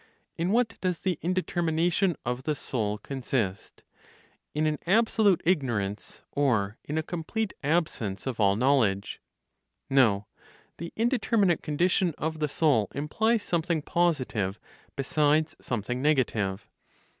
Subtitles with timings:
[0.35, 3.83] In what does the indetermination of the soul consist?
[4.55, 9.21] In an absolute ignorance, or in a complete absence of all knowledge?
[9.91, 10.25] No:
[10.79, 14.59] the indeterminate condition of the soul implies something positive
[14.95, 16.67] (besides something negative).